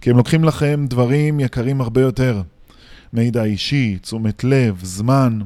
[0.00, 2.42] כי הם לוקחים לכם דברים יקרים הרבה יותר.
[3.12, 5.40] מידע אישי, תשומת לב, זמן,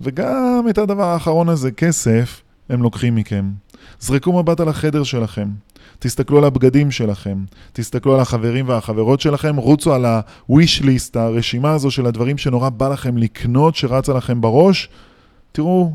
[0.00, 3.50] וגם את הדבר האחרון הזה, כסף, הם לוקחים מכם.
[4.00, 5.48] זרקו מבט על החדר שלכם,
[6.00, 11.90] תסתכלו על הבגדים שלכם, תסתכלו על החברים והחברות שלכם, רוצו על ה-wish list, הרשימה הזו
[11.90, 14.88] של הדברים שנורא בא לכם לקנות, שרצה לכם בראש,
[15.52, 15.92] תראו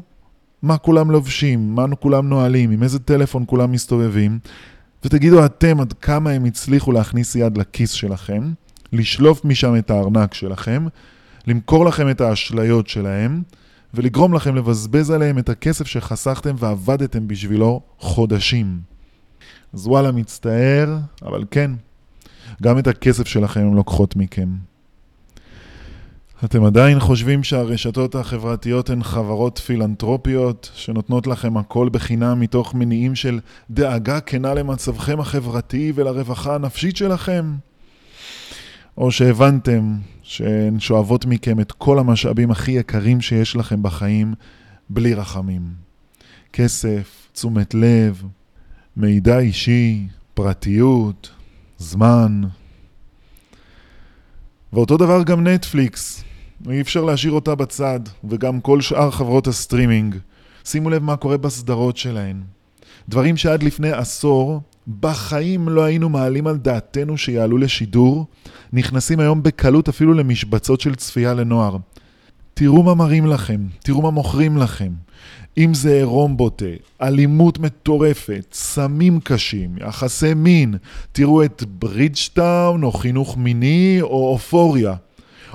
[0.61, 4.39] מה כולם לובשים, מה כולם נועלים, עם איזה טלפון כולם מסתובבים,
[5.03, 8.51] ותגידו אתם עד כמה הם הצליחו להכניס יד לכיס שלכם,
[8.93, 10.87] לשלוף משם את הארנק שלכם,
[11.47, 13.41] למכור לכם את האשליות שלהם,
[13.93, 18.94] ולגרום לכם לבזבז עליהם את הכסף שחסכתם ועבדתם בשבילו חודשים.
[19.75, 21.71] אז וואלה, מצטער, אבל כן,
[22.61, 24.49] גם את הכסף שלכם הן לוקחות מכם.
[26.45, 33.39] אתם עדיין חושבים שהרשתות החברתיות הן חברות פילנטרופיות שנותנות לכם הכל בחינם מתוך מניעים של
[33.69, 37.55] דאגה כנה למצבכם החברתי ולרווחה הנפשית שלכם?
[38.97, 44.33] או שהבנתם שהן שואבות מכם את כל המשאבים הכי יקרים שיש לכם בחיים
[44.89, 45.61] בלי רחמים?
[46.53, 48.23] כסף, תשומת לב,
[48.97, 51.31] מידע אישי, פרטיות,
[51.77, 52.41] זמן.
[54.73, 56.23] ואותו דבר גם נטפליקס,
[56.69, 60.15] אי אפשר להשאיר אותה בצד, וגם כל שאר חברות הסטרימינג.
[60.65, 62.41] שימו לב מה קורה בסדרות שלהן.
[63.09, 64.61] דברים שעד לפני עשור
[64.99, 68.25] בחיים לא היינו מעלים על דעתנו שיעלו לשידור,
[68.73, 71.77] נכנסים היום בקלות אפילו למשבצות של צפייה לנוער.
[72.53, 74.91] תראו מה מראים לכם, תראו מה מוכרים לכם.
[75.57, 76.65] אם זה עירום בוטה,
[77.01, 80.75] אלימות מטורפת, סמים קשים, יחסי מין,
[81.11, 84.93] תראו את ברידג'רטון או חינוך מיני או אופוריה.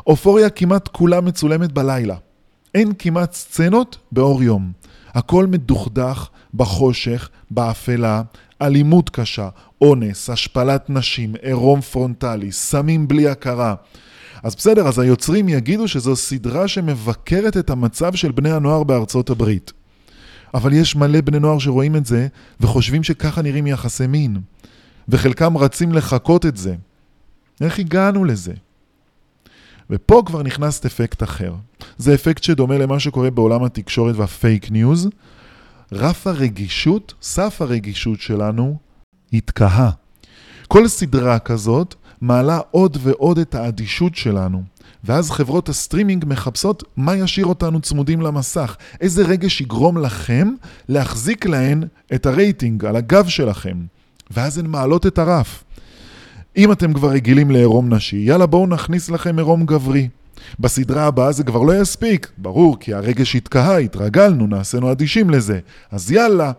[0.07, 2.17] אופוריה כמעט כולה מצולמת בלילה.
[2.75, 4.73] אין כמעט סצנות באור יום.
[5.15, 8.23] הכל מדוכדך, בחושך, באפלה,
[8.63, 9.49] אלימות קשה,
[9.81, 13.75] אונס, השפלת נשים, עירום פרונטלי, סמים בלי הכרה.
[14.43, 19.73] אז בסדר, אז היוצרים יגידו שזו סדרה שמבקרת את המצב של בני הנוער בארצות הברית.
[20.55, 22.29] אבל יש מלא בני נוער שרואים את זה
[22.61, 24.41] וחושבים שככה נראים יחסי מין.
[25.09, 26.75] וחלקם רצים לחקות את זה.
[27.61, 28.53] איך הגענו לזה?
[29.91, 31.55] ופה כבר נכנס אפקט אחר.
[31.99, 35.09] זה אפקט שדומה למה שקורה בעולם התקשורת והפייק ניוז.
[35.93, 38.79] רף הרגישות, סף הרגישות שלנו,
[39.33, 39.91] התקהה.
[40.69, 44.63] כל סדרה כזאת מעלה עוד ועוד את האדישות שלנו.
[45.05, 50.49] ואז חברות הסטרימינג מחפשות מה ישאיר אותנו צמודים למסך, איזה רגש יגרום לכם
[50.89, 51.83] להחזיק להן
[52.15, 53.77] את הרייטינג על הגב שלכם.
[54.31, 55.65] ואז הן מעלות את הרף.
[56.57, 60.09] אם אתם כבר רגילים לעירום נשי, יאללה בואו נכניס לכם עירום גברי.
[60.61, 65.59] בסדרה הבאה זה כבר לא יספיק, ברור, כי הרגש התקהה, התרגלנו, נעשינו אדישים לזה.
[65.91, 66.53] אז יאללה,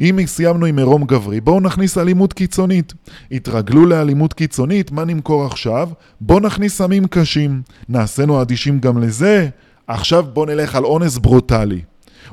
[0.00, 2.92] אם סיימנו עם עירום גברי, בואו נכניס אלימות קיצונית.
[3.32, 5.88] התרגלו לאלימות קיצונית, מה נמכור עכשיו?
[6.20, 7.62] בואו נכניס סמים קשים.
[7.88, 9.48] נעשינו אדישים גם לזה,
[9.86, 11.80] עכשיו בואו נלך על אונס ברוטלי.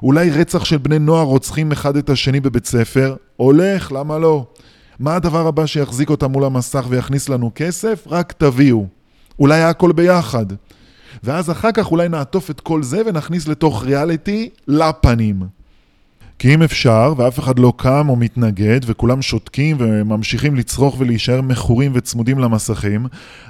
[0.04, 3.16] אולי רצח של בני נוער רוצחים אחד את השני בבית ספר?
[3.36, 4.46] הולך, למה לא?
[5.00, 8.04] מה הדבר הבא שיחזיק אותם מול המסך ויכניס לנו כסף?
[8.08, 8.86] רק תביאו.
[9.40, 10.46] אולי הכל ביחד.
[11.24, 15.57] ואז אחר כך אולי נעטוף את כל זה ונכניס לתוך ריאליטי לפנים.
[16.40, 21.92] כי אם אפשר, ואף אחד לא קם או מתנגד, וכולם שותקים וממשיכים לצרוך ולהישאר מכורים
[21.96, 23.06] וצמודים למסכים,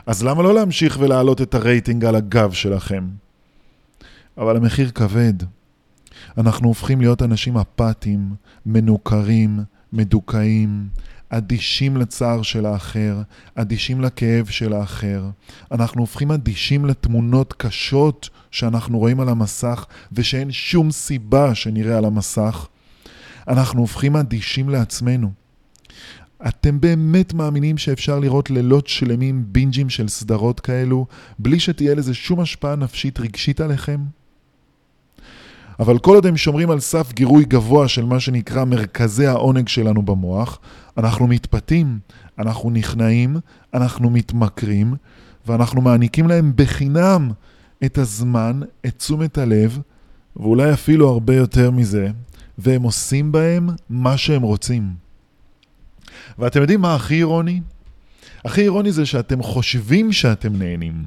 [0.05, 3.07] אז למה לא להמשיך ולהעלות את הרייטינג על הגב שלכם?
[4.37, 5.33] אבל המחיר כבד.
[6.37, 8.29] אנחנו הופכים להיות אנשים אפאתיים,
[8.65, 9.59] מנוכרים,
[9.93, 10.87] מדוכאים,
[11.29, 13.21] אדישים לצער של האחר,
[13.55, 15.23] אדישים לכאב של האחר.
[15.71, 22.67] אנחנו הופכים אדישים לתמונות קשות שאנחנו רואים על המסך ושאין שום סיבה שנראה על המסך.
[23.47, 25.31] אנחנו הופכים אדישים לעצמנו.
[26.47, 31.05] אתם באמת מאמינים שאפשר לראות לילות שלמים בינג'ים של סדרות כאלו
[31.39, 33.99] בלי שתהיה לזה שום השפעה נפשית רגשית עליכם?
[35.79, 40.01] אבל כל עוד הם שומרים על סף גירוי גבוה של מה שנקרא מרכזי העונג שלנו
[40.01, 40.59] במוח,
[40.97, 41.99] אנחנו מתפתים,
[42.39, 43.37] אנחנו נכנעים,
[43.73, 44.95] אנחנו מתמכרים,
[45.47, 47.31] ואנחנו מעניקים להם בחינם
[47.85, 49.79] את הזמן, את תשומת הלב,
[50.35, 52.09] ואולי אפילו הרבה יותר מזה,
[52.57, 54.83] והם עושים בהם מה שהם רוצים.
[56.39, 57.61] ואתם יודעים מה הכי אירוני?
[58.45, 61.05] הכי אירוני זה שאתם חושבים שאתם נהנים.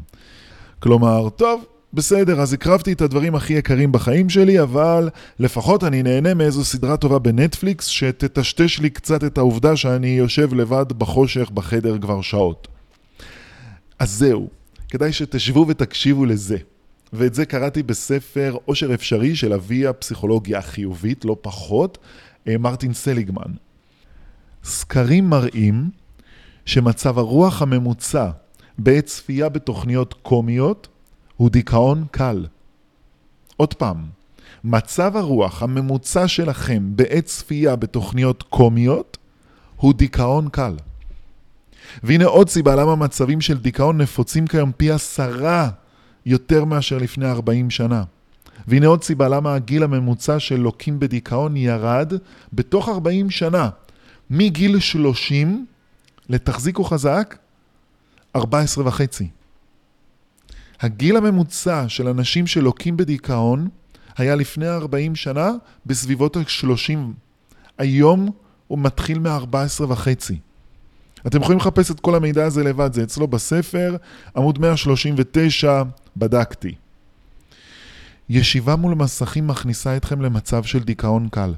[0.79, 5.09] כלומר, טוב, בסדר, אז הקרבתי את הדברים הכי יקרים בחיים שלי, אבל
[5.39, 10.87] לפחות אני נהנה מאיזו סדרה טובה בנטפליקס שתטשטש לי קצת את העובדה שאני יושב לבד
[10.99, 12.69] בחושך בחדר כבר שעות.
[13.99, 14.49] אז זהו,
[14.89, 16.57] כדאי שתשבו ותקשיבו לזה.
[17.13, 21.99] ואת זה קראתי בספר עושר אפשרי של אבי הפסיכולוגיה החיובית, לא פחות,
[22.49, 23.53] אה, מרטין סליגמן.
[24.65, 25.91] סקרים מראים
[26.67, 28.31] שמצב הרוח הממוצע
[28.79, 30.89] בעת צפייה בתוכניות קומיות
[31.37, 32.47] הוא דיכאון קל.
[33.57, 34.07] עוד פעם,
[34.65, 39.19] מצב הרוח הממוצע שלכם בעת צפייה בתוכניות קומיות
[39.77, 40.77] הוא דיכאון קל.
[42.03, 45.71] והנה עוד סיבה למה מצבים של דיכאון נפוצים כיום פי עשרה
[46.31, 48.05] יותר מאשר לפני 40 שנה.
[48.69, 52.13] והנה עוד סיבה למה הגיל הממוצע של לוקים בדיכאון ירד
[52.53, 53.69] בתוך 40 שנה.
[54.31, 55.67] מגיל 30
[56.29, 57.39] לתחזיקו חזק,
[58.37, 59.29] 14 וחצי.
[60.81, 63.69] הגיל הממוצע של אנשים שלוקים בדיכאון
[64.17, 65.51] היה לפני 40 שנה
[65.87, 66.99] בסביבות ה-30.
[67.79, 68.31] היום
[68.67, 70.39] הוא מתחיל מ-14 וחצי.
[71.27, 73.97] אתם יכולים לחפש את כל המידע הזה לבד, זה אצלו בספר,
[74.37, 75.83] עמוד 139,
[76.17, 76.75] בדקתי.
[78.29, 81.55] ישיבה מול מסכים מכניסה אתכם למצב של דיכאון קל.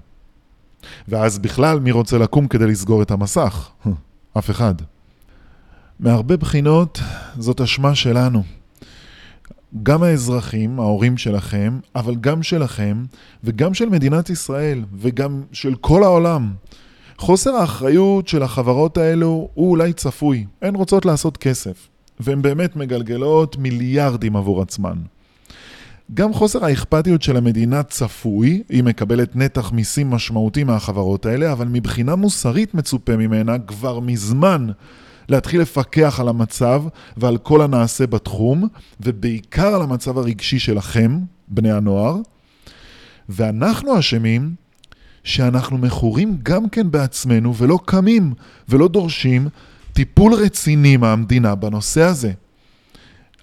[1.08, 3.70] ואז בכלל, מי רוצה לקום כדי לסגור את המסך?
[4.38, 4.74] אף אחד.
[6.00, 7.00] מהרבה בחינות,
[7.38, 8.42] זאת אשמה שלנו.
[9.82, 13.04] גם האזרחים, ההורים שלכם, אבל גם שלכם,
[13.44, 16.54] וגם של מדינת ישראל, וגם של כל העולם.
[17.18, 20.46] חוסר האחריות של החברות האלו הוא אולי צפוי.
[20.62, 21.88] הן רוצות לעשות כסף,
[22.24, 24.96] והן באמת מגלגלות מיליארדים עבור עצמן.
[26.14, 32.16] גם חוסר האכפתיות של המדינה צפוי, היא מקבלת נתח מיסים משמעותי מהחברות האלה, אבל מבחינה
[32.16, 34.68] מוסרית מצופה ממנה כבר מזמן
[35.28, 36.82] להתחיל לפקח על המצב
[37.16, 38.68] ועל כל הנעשה בתחום,
[39.00, 42.16] ובעיקר על המצב הרגשי שלכם, בני הנוער.
[43.28, 44.54] ואנחנו אשמים
[45.24, 48.34] שאנחנו מכורים גם כן בעצמנו ולא קמים
[48.68, 49.48] ולא דורשים
[49.92, 52.32] טיפול רציני מהמדינה בנושא הזה.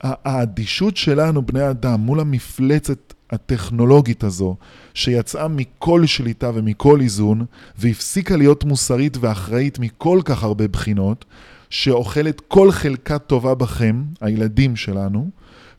[0.02, 4.56] האדישות שלנו, בני אדם, מול המפלצת הטכנולוגית הזו,
[4.94, 7.46] שיצאה מכל שליטה ומכל איזון,
[7.78, 11.26] והפסיקה להיות מוסרית ואחראית מכל כך הרבה בחינות,
[11.70, 15.30] שאוכלת כל חלקה טובה בכם, הילדים שלנו,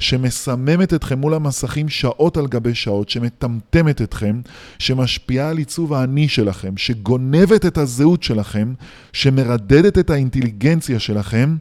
[0.00, 4.40] שמסממת אתכם מול המסכים שעות על גבי שעות, שמטמטמת אתכם,
[4.78, 8.74] שמשפיעה על עיצוב האני שלכם, שגונבת את הזהות שלכם,
[9.12, 11.56] שמרדדת את האינטליגנציה שלכם,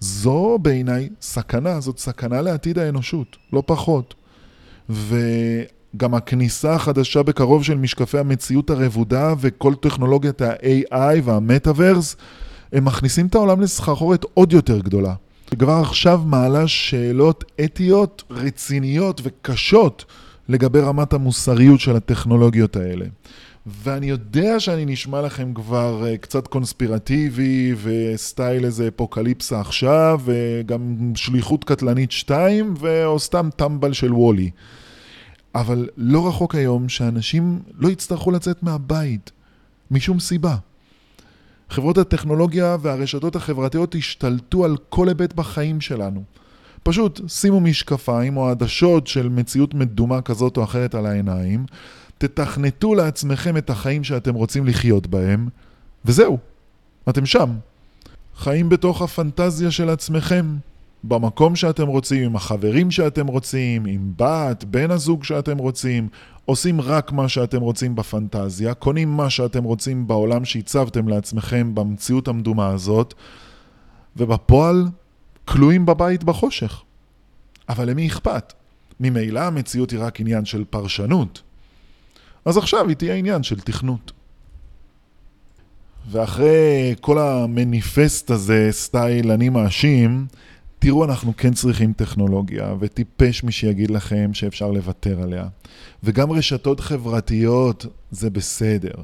[0.00, 4.14] זו בעיניי סכנה, זאת סכנה לעתיד האנושות, לא פחות.
[5.96, 12.16] גם הכניסה החדשה בקרוב של משקפי המציאות הרבודה וכל טכנולוגיית ה-AI והמטאוורס,
[12.72, 15.14] הם מכניסים את העולם לסחרחורת עוד יותר גדולה.
[15.58, 20.04] כבר עכשיו מעלה שאלות אתיות רציניות וקשות
[20.48, 23.06] לגבי רמת המוסריות של הטכנולוגיות האלה.
[23.66, 31.64] ואני יודע שאני נשמע לכם כבר uh, קצת קונספירטיבי וסטייל איזה אפוקליפסה עכשיו, וגם שליחות
[31.64, 34.50] קטלנית 2, או סתם טמבל של וולי.
[35.54, 39.30] אבל לא רחוק היום שאנשים לא יצטרכו לצאת מהבית,
[39.90, 40.56] משום סיבה.
[41.70, 46.22] חברות הטכנולוגיה והרשתות החברתיות השתלטו על כל היבט בחיים שלנו.
[46.82, 51.66] פשוט שימו משקפיים או עדשות של מציאות מדומה כזאת או אחרת על העיניים,
[52.18, 55.48] תתכנתו לעצמכם את החיים שאתם רוצים לחיות בהם,
[56.04, 56.38] וזהו,
[57.08, 57.50] אתם שם.
[58.36, 60.56] חיים בתוך הפנטזיה של עצמכם,
[61.04, 66.08] במקום שאתם רוצים, עם החברים שאתם רוצים, עם בת, בן הזוג שאתם רוצים,
[66.48, 72.68] עושים רק מה שאתם רוצים בפנטזיה, קונים מה שאתם רוצים בעולם שהצבתם לעצמכם במציאות המדומה
[72.68, 73.14] הזאת,
[74.16, 74.86] ובפועל
[75.44, 76.82] כלואים בבית בחושך.
[77.68, 78.52] אבל למי אכפת?
[79.00, 81.42] ממילא המציאות היא רק עניין של פרשנות.
[82.44, 84.12] אז עכשיו היא תהיה עניין של תכנות.
[86.10, 90.26] ואחרי כל המניפסט הזה, סטייל אני מאשים,
[90.78, 95.48] תראו, אנחנו כן צריכים טכנולוגיה, וטיפש מי שיגיד לכם שאפשר לוותר עליה.
[96.02, 98.94] וגם רשתות חברתיות זה בסדר.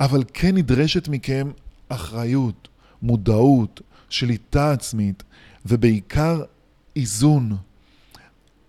[0.00, 1.50] אבל כן נדרשת מכם
[1.88, 2.68] אחריות,
[3.02, 5.22] מודעות, שליטה עצמית,
[5.66, 6.42] ובעיקר
[6.96, 7.56] איזון.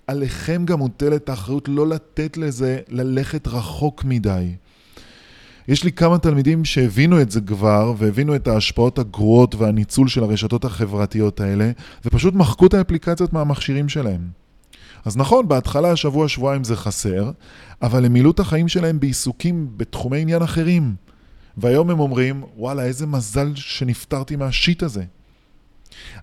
[0.07, 4.55] עליכם גם מוטלת האחריות לא לתת לזה ללכת רחוק מדי.
[5.67, 10.65] יש לי כמה תלמידים שהבינו את זה כבר, והבינו את ההשפעות הגרועות והניצול של הרשתות
[10.65, 11.71] החברתיות האלה,
[12.05, 14.21] ופשוט מחקו את האפליקציות מהמכשירים שלהם.
[15.05, 17.31] אז נכון, בהתחלה, שבוע-שבועיים זה חסר,
[17.81, 20.95] אבל הם מילאו את החיים שלהם בעיסוקים בתחומי עניין אחרים.
[21.57, 25.03] והיום הם אומרים, וואלה, איזה מזל שנפטרתי מהשיט הזה.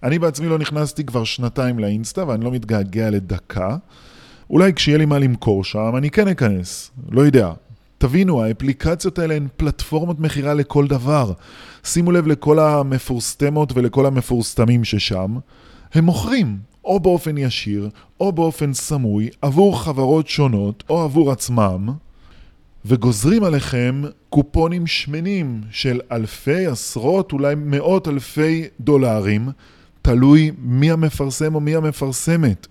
[0.03, 3.77] אני בעצמי לא נכנסתי כבר שנתיים לאינסטה, ואני לא מתגעגע לדקה.
[4.51, 6.91] אולי כשיהיה לי מה למכור שם, אני כן אכנס.
[7.11, 7.53] לא יודע.
[8.03, 11.33] תבינו, האפליקציות האלה הן פלטפורמות מכירה לכל דבר.
[11.85, 15.37] שימו לב לכל המפורסטמות ולכל המפורסטמים ששם.
[15.95, 21.89] הם מוכרים, או באופן ישיר, או באופן סמוי, עבור חברות שונות, או עבור עצמם,
[22.85, 29.49] וגוזרים עליכם קופונים שמנים של אלפי, עשרות, אולי מאות אלפי דולרים,
[30.03, 32.67] תלוי מי המפרסם או מי המפרסמת.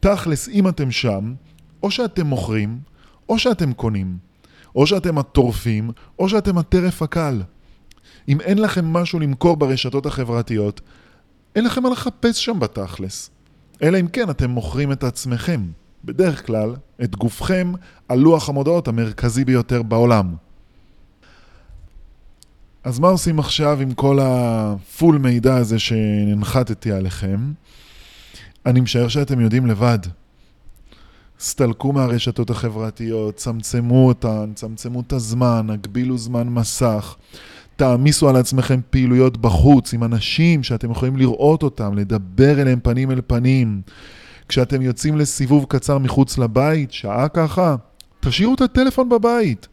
[0.00, 1.34] תכלס, אם אתם שם,
[1.82, 2.78] או שאתם מוכרים,
[3.28, 4.31] או שאתם קונים.
[4.76, 7.42] או שאתם הטורפים, או שאתם הטרף הקל.
[8.28, 10.80] אם אין לכם משהו למכור ברשתות החברתיות,
[11.56, 13.30] אין לכם מה לחפש שם בתכלס.
[13.82, 15.60] אלא אם כן אתם מוכרים את עצמכם.
[16.04, 17.72] בדרך כלל, את גופכם
[18.08, 20.34] על לוח המודעות המרכזי ביותר בעולם.
[22.84, 27.52] אז מה עושים עכשיו עם כל הפול מידע הזה שהנחתתי עליכם?
[28.66, 29.98] אני משער שאתם יודעים לבד.
[31.42, 37.16] סתלקו מהרשתות החברתיות, צמצמו אותן, צמצמו את הזמן, הגבילו זמן מסך.
[37.76, 43.20] תעמיסו על עצמכם פעילויות בחוץ עם אנשים שאתם יכולים לראות אותם, לדבר אליהם פנים אל
[43.26, 43.82] פנים.
[44.48, 47.76] כשאתם יוצאים לסיבוב קצר מחוץ לבית, שעה ככה,
[48.20, 49.68] תשאירו את הטלפון בבית.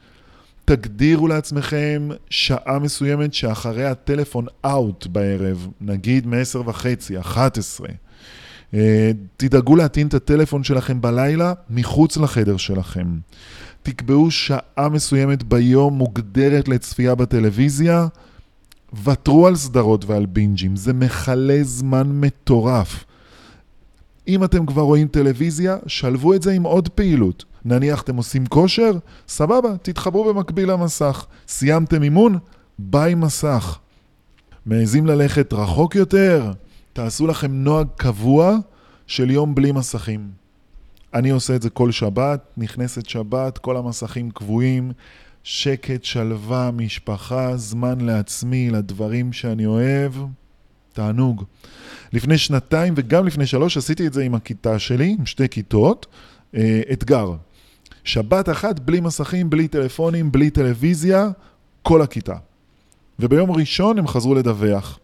[0.65, 7.87] תגדירו לעצמכם שעה מסוימת שאחרי הטלפון אאוט בערב, נגיד מ-10 וחצי, 11.
[8.73, 13.17] אה, תדאגו להטעין את הטלפון שלכם בלילה מחוץ לחדר שלכם.
[13.83, 18.07] תקבעו שעה מסוימת ביום מוגדרת לצפייה בטלוויזיה.
[19.03, 23.05] ותרו על סדרות ועל בינג'ים, זה מכלה זמן מטורף.
[24.27, 27.45] אם אתם כבר רואים טלוויזיה, שלבו את זה עם עוד פעילות.
[27.65, 28.91] נניח אתם עושים כושר,
[29.27, 31.25] סבבה, תתחברו במקביל למסך.
[31.47, 32.37] סיימתם אימון?
[32.79, 33.79] ביי מסך.
[34.65, 36.51] מעזים ללכת רחוק יותר?
[36.99, 38.57] תעשו לכם נוהג קבוע
[39.07, 40.29] של יום בלי מסכים.
[41.13, 44.91] אני עושה את זה כל שבת, נכנסת שבת, כל המסכים קבועים,
[45.43, 50.13] שקט, שלווה, משפחה, זמן לעצמי, לדברים שאני אוהב,
[50.93, 51.43] תענוג.
[52.13, 56.05] לפני שנתיים וגם לפני שלוש עשיתי את זה עם הכיתה שלי, עם שתי כיתות,
[56.55, 57.33] אה, אתגר.
[58.03, 61.29] שבת אחת בלי מסכים, בלי טלפונים, בלי טלוויזיה,
[61.83, 62.35] כל הכיתה.
[63.19, 64.99] וביום ראשון הם חזרו לדווח.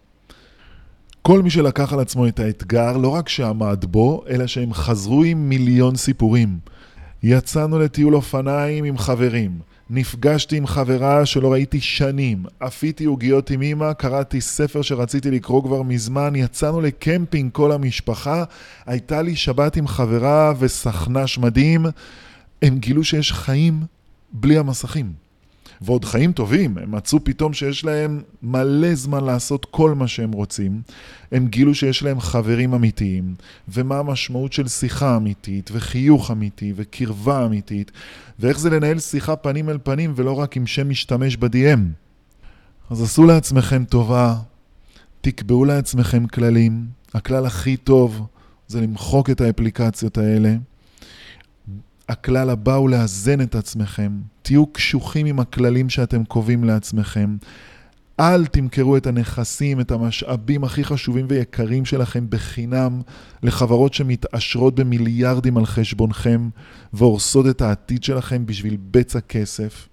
[1.28, 5.50] כל מי שלקח על עצמו את האתגר, לא רק שעמד בו, אלא שהם חזרו עם
[5.50, 6.60] מיליון סיפורים.
[7.24, 9.60] יצאנו לטיול אופניים עם חברים.
[9.90, 15.82] נפגשתי עם חברה שלא ראיתי שנים, עפיתי עוגיות עם אמא, קראתי ספר שרציתי לקרוא כבר
[15.82, 18.44] מזמן, יצאנו לקמפינג כל המשפחה,
[18.86, 21.86] הייתה לי שבת עם חברה וסכנ"ש מדהים,
[22.62, 23.80] הם גילו שיש חיים
[24.34, 25.25] בלי המסכים.
[25.82, 30.82] ועוד חיים טובים, הם מצאו פתאום שיש להם מלא זמן לעשות כל מה שהם רוצים.
[31.32, 33.36] הם גילו שיש להם חברים אמיתיים,
[33.70, 37.92] ומה המשמעות של שיחה אמיתית, וחיוך אמיתי, וקרבה אמיתית,
[38.40, 41.80] ואיך זה לנהל שיחה פנים אל פנים ולא רק עם שם משתמש ב-DM.
[42.90, 44.36] אז עשו לעצמכם טובה,
[45.22, 46.86] תקבעו לעצמכם כללים.
[47.14, 48.28] הכלל הכי טוב
[48.68, 50.56] זה למחוק את האפליקציות האלה.
[52.10, 54.12] הכלל הבא הוא לאזן את עצמכם.
[54.42, 57.36] תהיו קשוחים עם הכללים שאתם קובעים לעצמכם.
[58.20, 63.02] אל תמכרו את הנכסים, את המשאבים הכי חשובים ויקרים שלכם בחינם
[63.44, 66.50] לחברות שמתעשרות במיליארדים על חשבונכם
[66.94, 69.88] והורסות את העתיד שלכם בשביל בצע כסף.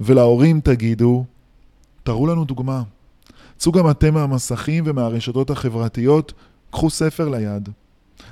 [0.00, 1.24] ולהורים תגידו,
[2.02, 2.82] תראו לנו דוגמה.
[3.58, 6.32] צאו גם אתם מהמסכים ומהרשתות החברתיות,
[6.70, 7.68] קחו ספר ליד.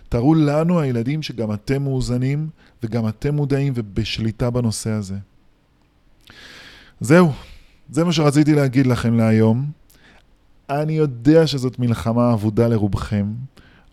[0.09, 2.49] תראו לנו הילדים שגם אתם מאוזנים
[2.85, 5.16] וגם אתם מודעים ובשליטה בנושא הזה.
[7.01, 7.32] זהו,
[7.91, 9.70] זה מה שרציתי להגיד לכם להיום.
[10.70, 13.26] אני יודע שזאת מלחמה אבודה לרובכם.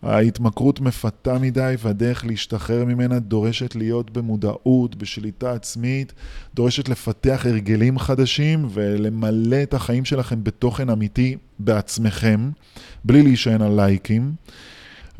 [0.02, 6.12] ההתמכרות מפתה מדי והדרך להשתחרר ממנה דורשת להיות במודעות, בשליטה עצמית,
[6.54, 12.50] דורשת לפתח הרגלים חדשים ולמלא את החיים שלכם בתוכן אמיתי בעצמכם,
[13.04, 14.32] בלי להישען על לייקים.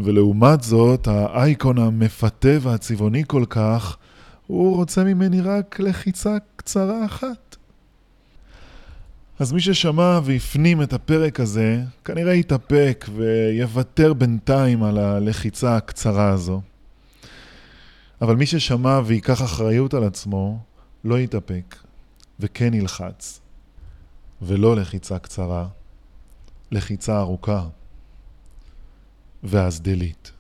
[0.01, 3.97] ולעומת זאת, האייקון המפתה והצבעוני כל כך,
[4.47, 7.57] הוא רוצה ממני רק לחיצה קצרה אחת.
[9.39, 16.61] אז מי ששמע והפנים את הפרק הזה, כנראה יתאפק ויוותר בינתיים על הלחיצה הקצרה הזו.
[18.21, 20.59] אבל מי ששמע וייקח אחריות על עצמו,
[21.05, 21.77] לא יתאפק,
[22.41, 23.41] וכן ילחץ.
[24.43, 25.67] ולא לחיצה קצרה,
[26.73, 27.65] לחיצה ארוכה.
[29.43, 30.32] ואז דלית.